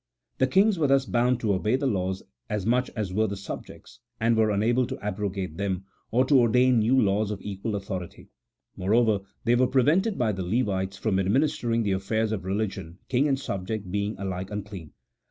The 0.39 0.47
kings 0.47 0.79
were 0.79 0.87
thus 0.87 1.05
bound 1.05 1.39
to 1.41 1.53
obey 1.53 1.75
the 1.75 1.85
laws 1.85 2.23
as 2.49 2.65
much 2.65 2.89
as 2.95 3.13
were 3.13 3.27
the 3.27 3.37
subjects, 3.37 3.99
and 4.19 4.35
were 4.35 4.51
un 4.51 4.63
able 4.63 4.87
to 4.87 4.99
abrogate 4.99 5.57
them, 5.57 5.85
or 6.09 6.25
to 6.25 6.39
ordain 6.39 6.79
new 6.79 6.99
laws 6.99 7.29
of 7.29 7.39
equal 7.43 7.75
authority; 7.75 8.29
moreover, 8.75 9.19
they 9.43 9.53
were 9.53 9.67
prevented 9.67 10.17
by 10.17 10.31
the 10.31 10.41
Levites 10.41 10.97
from 10.97 11.19
administering 11.19 11.83
the 11.83 11.91
affairs 11.91 12.31
of 12.31 12.45
religion, 12.45 12.97
king 13.09 13.27
and 13.27 13.39
subject 13.39 13.91
being 13.91 14.17
alike 14.17 14.49
unclean. 14.49 14.93